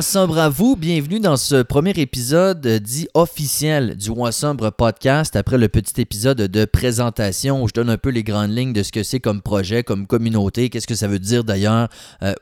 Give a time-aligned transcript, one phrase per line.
[0.00, 5.68] Sombre à vous, bienvenue dans ce premier épisode dit officiel du Sombre podcast après le
[5.68, 9.02] petit épisode de présentation où je donne un peu les grandes lignes de ce que
[9.02, 11.88] c'est comme projet, comme communauté, qu'est-ce que ça veut dire d'ailleurs
[12.22, 12.34] euh.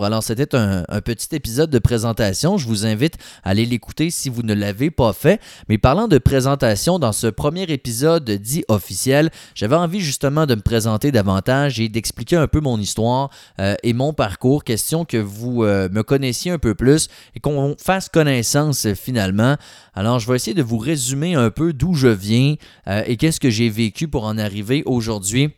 [0.00, 4.42] Alors c'était un, petit épisode de présentation, je vous invite à aller l'écouter si vous
[4.42, 5.40] ne l'avez pas fait.
[5.68, 10.62] Mais parlant de présentation dans ce premier épisode dit officiel, j'avais envie justement de me
[10.62, 15.62] présenter davantage et d'expliquer un peu mon histoire euh, et mon parcours, question que vous
[15.62, 16.85] euh, me connaissiez un peu plus
[17.34, 19.56] et qu'on fasse connaissance finalement.
[19.94, 22.54] Alors, je vais essayer de vous résumer un peu d'où je viens
[22.88, 25.50] euh, et qu'est-ce que j'ai vécu pour en arriver aujourd'hui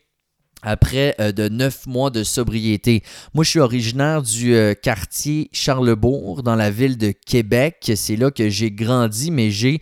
[0.62, 3.02] après euh, de neuf mois de sobriété.
[3.34, 7.92] Moi, je suis originaire du euh, quartier Charlebourg, dans la ville de Québec.
[7.94, 9.80] C'est là que j'ai grandi, mais j'ai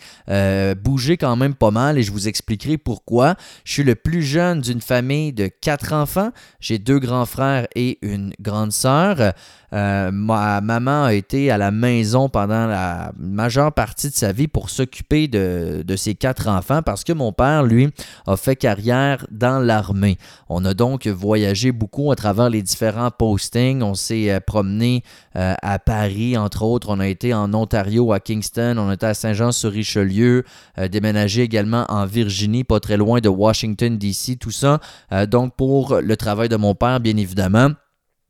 [0.82, 3.36] bougé quand même pas mal et je vous expliquerai pourquoi.
[3.64, 6.30] Je suis le plus jeune d'une famille de quatre enfants.
[6.60, 9.32] J'ai deux grands frères et une grande sœur.
[9.72, 14.46] Euh, ma maman a été à la maison pendant la majeure partie de sa vie
[14.46, 17.90] pour s'occuper de, ses quatre enfants parce que mon père, lui,
[18.26, 20.18] a fait carrière dans l'armée.
[20.48, 23.82] On a donc voyagé beaucoup à travers les différents postings.
[23.82, 25.02] On s'est euh, promené
[25.36, 26.88] euh, à Paris, entre autres.
[26.90, 28.76] On a été en Ontario, à Kingston.
[28.78, 30.44] On été à Saint-Jean-sur-Richelieu.
[30.90, 34.36] déménagé également en Virginie, pas très loin de Washington, D.C.
[34.36, 34.80] Tout ça,
[35.28, 37.70] donc pour le travail de mon père, bien évidemment.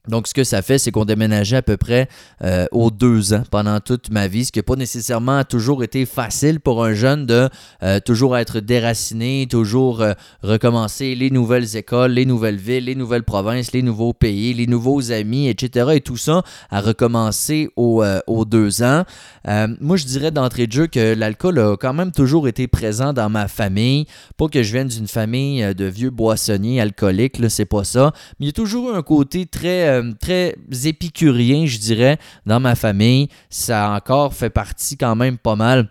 [0.08, 2.08] Donc, ce que ça fait, c'est qu'on déménageait à peu près
[2.42, 6.06] euh, aux deux ans pendant toute ma vie, ce qui n'a pas nécessairement toujours été
[6.06, 7.48] facile pour un jeune de
[7.82, 10.12] euh, toujours être déraciné, toujours euh,
[10.42, 15.12] recommencer les nouvelles écoles, les nouvelles villes, les nouvelles provinces, les nouveaux pays, les nouveaux
[15.12, 15.90] amis, etc.
[15.94, 19.04] Et tout ça à recommencer aux, aux deux ans.
[19.44, 23.28] moi, je dirais d'entrée de jeu que l'alcool a quand même toujours été présent dans
[23.30, 24.06] ma famille.
[24.36, 28.12] Pas que je vienne d'une famille de vieux boissonniers alcooliques, c'est pas ça.
[28.38, 32.60] Mais il y a toujours eu un côté très euh, très épicurien, je dirais, dans
[32.60, 33.28] ma famille.
[33.50, 35.90] Ça encore fait partie quand même pas mal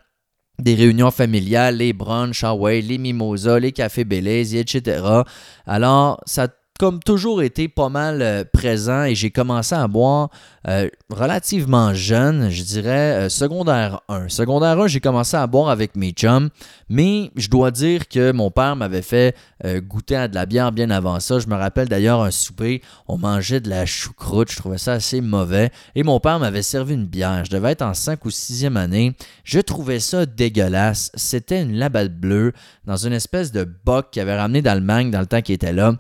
[0.60, 5.04] des réunions familiales, les brunchs, ah les mimosas, les cafés Belize, etc.
[5.66, 10.30] Alors, ça comme toujours été pas mal euh, présent et j'ai commencé à boire
[10.68, 14.28] euh, relativement jeune, je dirais euh, secondaire 1.
[14.28, 16.50] Secondaire 1, j'ai commencé à boire avec mes chums,
[16.90, 20.90] mais je dois dire que mon père m'avait fait goûter à de la bière bien
[20.90, 21.40] avant ça.
[21.40, 25.22] Je me rappelle d'ailleurs un souper, on mangeait de la choucroute, je trouvais ça assez
[25.22, 27.46] mauvais et mon père m'avait servi une bière.
[27.46, 29.16] Je devais être en 5 ou 6e année.
[29.44, 31.12] Je trouvais ça dégueulasse.
[31.16, 32.54] C'était une labelle bleue
[32.86, 35.96] dans une espèce de boc qu'il avait ramené d'Allemagne dans le temps qu'il était là.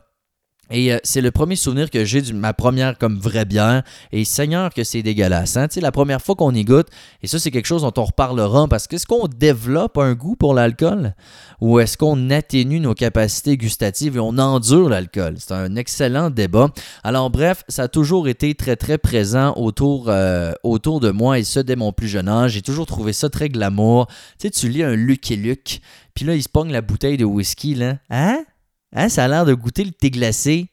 [0.72, 3.84] Et euh, c'est le premier souvenir que j'ai de ma première comme vraie bière.
[4.12, 5.58] Et Seigneur que c'est dégueulasse.
[5.58, 5.68] Hein?
[5.78, 6.88] La première fois qu'on y goûte,
[7.22, 10.54] et ça c'est quelque chose dont on reparlera, parce qu'est-ce qu'on développe un goût pour
[10.54, 11.14] l'alcool?
[11.62, 15.36] Ou est-ce qu'on atténue nos capacités gustatives et on endure l'alcool?
[15.38, 16.70] C'est un excellent débat.
[17.04, 21.44] Alors bref, ça a toujours été très très présent autour, euh, autour de moi et
[21.44, 22.52] ce dès mon plus jeune âge.
[22.52, 24.08] J'ai toujours trouvé ça très glamour.
[24.40, 25.82] Tu sais, tu lis un Lucky Luke,
[26.14, 27.98] puis là il se pogne la bouteille de whisky, là.
[28.10, 28.44] Hein?
[28.94, 30.70] Hein, ça a l'air de goûter le thé glacé.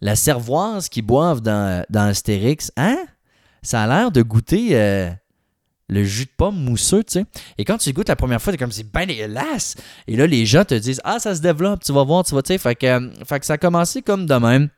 [0.00, 2.98] La cervoise qu'ils boivent dans, dans Astérix, hein?
[3.62, 5.10] Ça a l'air de goûter euh,
[5.88, 7.24] le jus de pomme mousseux, tu sais.
[7.58, 9.74] Et quand tu goûtes la première fois, t'es comme, c'est bien dégueulasse.
[10.06, 12.42] Et là, les gens te disent, ah, ça se développe, tu vas voir, tu vas,
[12.42, 12.58] tu sais.
[12.58, 13.10] Fait euh,
[13.42, 14.68] ça a commencé comme de même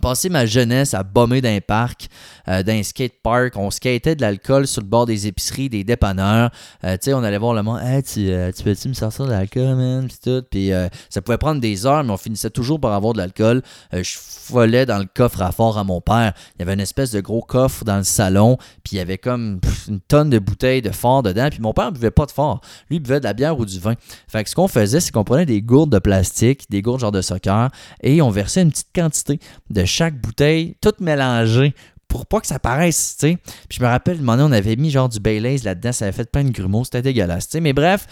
[0.00, 2.08] passé ma jeunesse à bomber d'un parc,
[2.48, 3.56] euh, d'un skate park.
[3.56, 6.50] On skatait de l'alcool sur le bord des épiceries, des dépanneurs.
[6.84, 7.80] Euh, tu sais, on allait voir le monde.
[7.82, 10.08] Hey, tu, euh, tu peux-tu me sortir de l'alcool, man?
[10.08, 10.42] Puis tout.
[10.50, 10.70] Puis
[11.10, 13.62] ça pouvait prendre des heures, mais on finissait toujours par avoir de l'alcool.
[13.92, 16.32] je volais dans le coffre à fort à mon père.
[16.56, 18.56] Il y avait une espèce de gros coffre dans le salon.
[18.84, 21.48] Puis il y avait comme une tonne de bouteilles de fort dedans.
[21.50, 22.60] Puis mon père ne buvait pas de fort.
[22.88, 23.94] Lui, il buvait de la bière ou du vin.
[24.28, 27.12] Fait que ce qu'on faisait, c'est qu'on prenait des gourdes de plastique, des gourdes genre
[27.12, 27.70] de soccer,
[28.02, 29.40] et on versait une petite quantité
[29.70, 31.74] de chaque bouteille, toute mélangée
[32.08, 33.38] pour pas que ça paraisse, tu sais.
[33.68, 36.30] Puis je me rappelle, un on avait mis genre du Baileys là-dedans, ça avait fait
[36.30, 37.60] plein de grumeaux, c'était dégueulasse, tu sais.
[37.60, 38.06] Mais bref,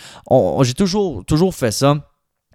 [0.62, 2.06] j'ai toujours, toujours fait ça.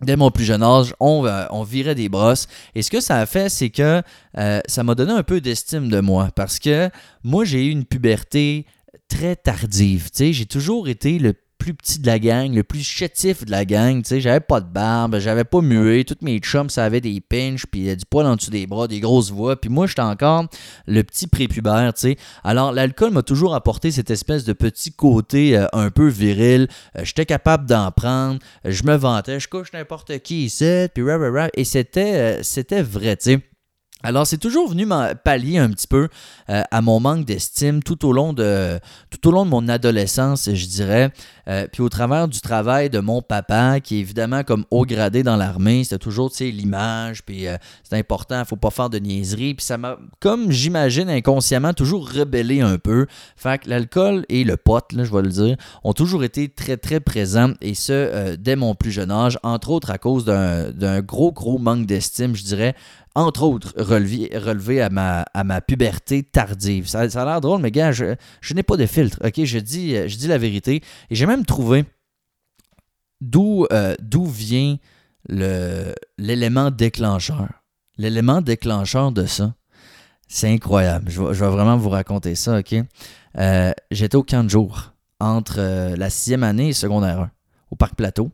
[0.01, 2.47] Dès mon plus jeune âge, on, euh, on virait des brosses.
[2.73, 4.01] Et ce que ça a fait, c'est que
[4.37, 6.29] euh, ça m'a donné un peu d'estime de moi.
[6.35, 6.89] Parce que
[7.23, 8.65] moi, j'ai eu une puberté
[9.07, 10.09] très tardive.
[10.09, 13.65] Tu j'ai toujours été le plus petit de la gang, le plus chétif de la
[13.65, 14.01] gang.
[14.01, 16.03] Tu sais, j'avais pas de barbe, j'avais pas mué.
[16.05, 18.99] Toutes mes chums, ça avait des pinches, puis du poil en dessous des bras, des
[18.99, 19.55] grosses voix.
[19.55, 20.47] Puis moi, j'étais encore
[20.87, 22.17] le petit prépubère, tu sais.
[22.43, 26.67] Alors, l'alcool m'a toujours apporté cette espèce de petit côté euh, un peu viril.
[26.97, 28.39] Euh, j'étais capable d'en prendre.
[28.65, 33.17] je me vantais, je couche n'importe qui ici, puis rah, Et c'était, euh, c'était vrai,
[33.17, 33.50] tu sais.
[34.03, 34.87] Alors, c'est toujours venu
[35.23, 36.07] pallier un petit peu
[36.49, 40.49] euh, à mon manque d'estime tout au long de tout au long de mon adolescence,
[40.51, 41.11] je dirais.
[41.47, 45.21] Euh, puis au travers du travail de mon papa, qui est évidemment comme haut gradé
[45.21, 48.97] dans l'armée, c'était toujours, tu sais, l'image, puis euh, c'est important, faut pas faire de
[48.97, 49.53] niaiseries.
[49.53, 53.05] Puis ça m'a, comme j'imagine inconsciemment, toujours rebellé un peu.
[53.35, 56.77] Fait que l'alcool et le pot, là, je vais le dire, ont toujours été très,
[56.77, 61.31] très présents, et ce, dès mon plus jeune âge, entre autres à cause d'un gros,
[61.31, 62.75] gros manque d'estime, je dirais,
[63.15, 66.87] entre autres, relevé, à, ma, puberté tardive.
[66.87, 68.15] Ça, ça a l'air drôle, mais gars, je,
[68.53, 69.19] n'ai pas de filtre.
[69.25, 70.81] OK, je dis, je dis la vérité.
[71.09, 71.85] Et j'ai même trouvé
[73.21, 74.77] d'où euh, vient
[75.27, 77.49] l'élément déclencheur.
[77.97, 79.53] L'élément déclencheur de ça.
[80.27, 81.11] C'est incroyable.
[81.11, 82.73] Je vais, vraiment vous raconter ça, OK?
[83.37, 87.31] Euh, j'étais au camp de jour entre euh, la sixième année et secondaire 1
[87.71, 88.31] au Parc Plateau.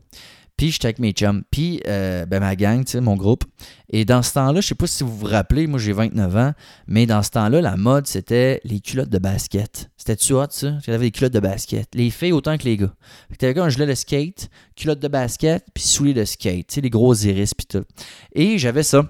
[0.58, 3.44] Puis j'étais avec mes chums, puis euh, ben, ma gang, mon groupe.
[3.90, 6.52] Et dans ce temps-là, je sais pas si vous vous rappelez, moi j'ai 29 ans,
[6.88, 9.88] mais dans ce temps-là, la mode, c'était les culottes de basket.
[9.96, 10.78] C'était-tu hot, ça?
[10.88, 11.88] Avais des culottes de basket.
[11.94, 12.92] Les filles autant que les gars.
[13.30, 16.66] Fait que un gilet de skate, culottes de basket, puis souliers de skate.
[16.66, 17.84] Tu sais, les gros iris, puis tout.
[18.34, 19.04] Et j'avais ça.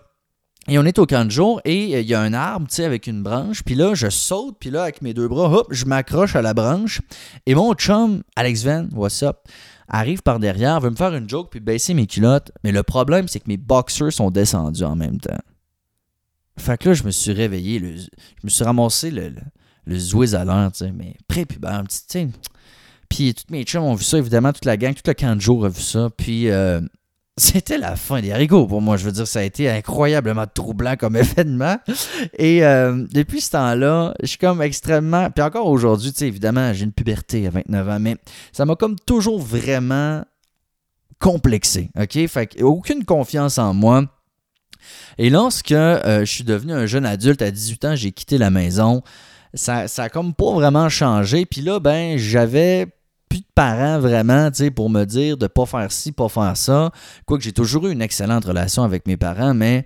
[0.68, 2.76] Et on est au camp de jour et euh, il y a un arbre, tu
[2.76, 3.62] sais, avec une branche.
[3.62, 6.52] Puis là, je saute, puis là, avec mes deux bras, hop, je m'accroche à la
[6.54, 7.00] branche.
[7.46, 9.38] Et mon chum, Alex Van, what's up?
[9.88, 12.52] arrive par derrière, veut me faire une joke puis baisser mes culottes.
[12.62, 15.38] Mais le problème, c'est que mes boxers sont descendus en même temps.
[16.58, 18.08] Fait que là, je me suis réveillé, je
[18.42, 19.32] me suis ramassé le,
[19.86, 22.28] le, à l'air, tu sais, mais prépubère, tu sais.
[23.08, 25.40] Puis tous mes chums ont vu ça, évidemment, toute la gang, tout le camp de
[25.40, 26.10] jour a vu ça.
[26.14, 26.80] Puis euh,
[27.38, 28.96] c'était la fin des haricots pour moi.
[28.96, 31.76] Je veux dire, ça a été incroyablement troublant comme événement.
[32.36, 35.30] Et euh, depuis ce temps-là, je suis comme extrêmement.
[35.30, 38.16] Puis encore aujourd'hui, tu sais, évidemment, j'ai une puberté à 29 ans, mais
[38.52, 40.24] ça m'a comme toujours vraiment
[41.18, 41.90] complexé.
[41.98, 42.26] OK?
[42.26, 44.04] Fait aucune confiance en moi.
[45.18, 48.50] Et lorsque euh, je suis devenu un jeune adulte à 18 ans, j'ai quitté la
[48.50, 49.02] maison.
[49.54, 51.46] Ça, ça a comme pas vraiment changé.
[51.46, 52.86] Puis là, ben, j'avais
[53.28, 56.56] plus de parents vraiment, tu sais, pour me dire de pas faire ci, pas faire
[56.56, 56.90] ça.
[57.26, 59.84] Quoique j'ai toujours eu une excellente relation avec mes parents, mais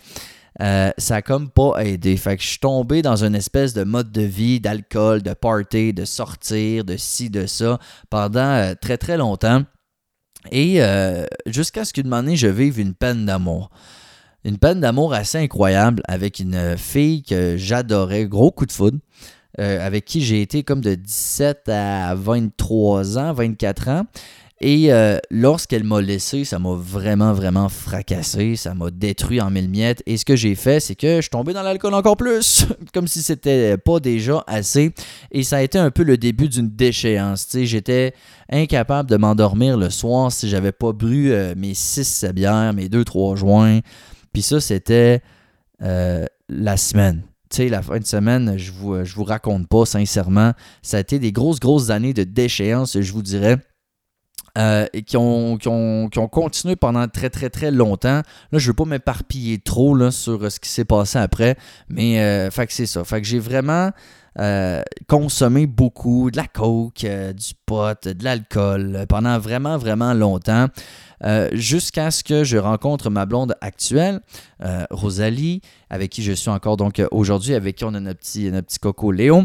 [0.61, 2.17] euh, ça a comme pas aidé.
[2.17, 5.93] Fait que je suis tombé dans une espèce de mode de vie, d'alcool, de party,
[5.93, 7.79] de sortir, de ci, de ça,
[8.11, 9.63] pendant euh, très très longtemps.
[10.51, 13.71] Et euh, jusqu'à ce qu'une année, je vive une peine d'amour.
[14.45, 18.99] Une peine d'amour assez incroyable avec une fille que j'adorais, gros coup de foudre.
[19.61, 24.07] Euh, avec qui j'ai été comme de 17 à 23 ans, 24 ans.
[24.63, 28.57] Et euh, lorsqu'elle m'a laissé, ça m'a vraiment, vraiment fracassé.
[28.57, 30.03] Ça m'a détruit en mille miettes.
[30.07, 32.65] Et ce que j'ai fait, c'est que je suis tombé dans l'alcool encore plus.
[32.95, 34.95] comme si c'était pas déjà assez.
[35.33, 37.49] Et ça a été un peu le début d'une déchéance.
[37.53, 38.15] J'étais
[38.51, 43.37] incapable de m'endormir le soir si j'avais pas bu euh, mes 6 bières, mes 2-3
[43.37, 43.81] joints.
[44.33, 45.21] Puis ça, c'était
[45.81, 47.23] la semaine
[47.59, 50.53] la fin de semaine, je vous, je vous raconte pas, sincèrement.
[50.83, 53.59] Ça a été des grosses, grosses années de déchéance, je vous dirais.
[54.59, 55.59] Euh, et qui ont,
[56.31, 58.21] continué pendant très très très longtemps.
[58.53, 61.57] Là, je ne veux pas m'éparpiller trop là, sur ce qui s'est passé après,
[61.89, 63.03] mais euh, c'est ça.
[63.03, 63.93] Fait que j'ai vraiment
[64.39, 70.69] euh, consommé beaucoup de la coke, du pot, de l'alcool pendant vraiment vraiment longtemps.
[71.25, 74.21] Euh, jusqu'à ce que je rencontre ma blonde actuelle,
[74.63, 78.21] euh, Rosalie, avec qui je suis encore donc euh, aujourd'hui, avec qui on a notre
[78.21, 79.45] petit, notre petit coco Léo.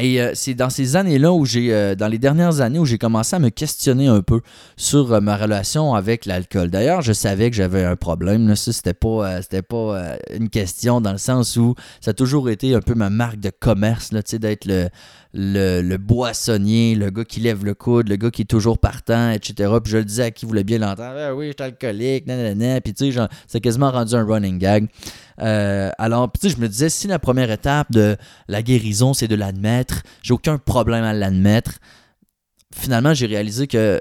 [0.00, 3.38] Et c'est dans ces années-là où j'ai, dans les dernières années, où j'ai commencé à
[3.38, 4.40] me questionner un peu
[4.76, 6.70] sur ma relation avec l'alcool.
[6.70, 8.48] D'ailleurs, je savais que j'avais un problème.
[8.48, 8.56] Là.
[8.56, 12.74] Ça, c'était pas, c'était pas une question dans le sens où ça a toujours été
[12.74, 14.88] un peu ma marque de commerce, là, d'être le,
[15.34, 19.72] le, boissonnier, le gars qui lève le coude, le gars qui est toujours partant, etc.
[19.82, 22.80] Puis je le disais à qui voulait bien l'entendre, ah oui, je suis alcoolique, nanana.
[22.80, 24.88] Puis tu sais, c'est quasiment rendu un running gag.
[25.40, 28.16] Euh, alors, tu sais, je me disais, si la première étape de
[28.48, 31.78] la guérison, c'est de l'admettre, j'ai aucun problème à l'admettre.
[32.74, 34.00] Finalement, j'ai réalisé que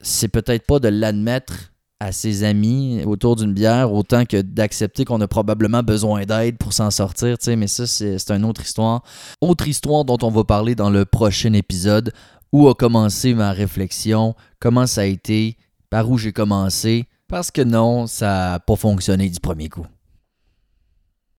[0.00, 5.20] c'est peut-être pas de l'admettre à ses amis autour d'une bière autant que d'accepter qu'on
[5.20, 9.04] a probablement besoin d'aide pour s'en sortir, mais ça, c'est une autre histoire.
[9.40, 12.12] Autre histoire dont on va parler dans le prochain épisode,
[12.52, 15.56] où a commencé ma réflexion, comment ça a été,
[15.90, 19.86] par où j'ai commencé, parce que non, ça n'a pas fonctionné du premier coup.